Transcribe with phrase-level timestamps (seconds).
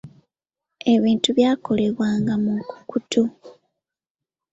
[0.93, 3.23] Ebintu byakolebwanga mu nkukutu.